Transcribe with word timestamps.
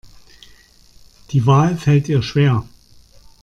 Die 1.29 1.45
Wahl 1.45 1.77
fällt 1.77 2.09
ihr 2.09 2.23
schwer. 2.23 2.65